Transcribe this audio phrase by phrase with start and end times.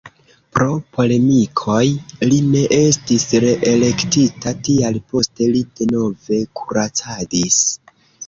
[0.57, 1.81] Pro polemikoj
[2.29, 7.63] li ne estis reelektita, tial poste li denove kuracadis.